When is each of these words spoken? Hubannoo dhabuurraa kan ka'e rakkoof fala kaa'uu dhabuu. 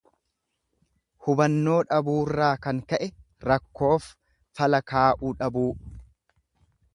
Hubannoo 1.25 1.75
dhabuurraa 1.91 2.49
kan 2.63 2.79
ka'e 2.93 3.09
rakkoof 3.51 4.09
fala 4.61 4.81
kaa'uu 4.95 5.35
dhabuu. 5.45 5.69